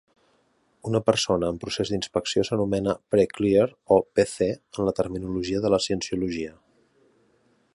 [0.91, 3.67] Una persona en procés d'inspecció s'anomena "pre-clear"
[3.97, 6.57] o "pc" en la terminologia de la cienciologia.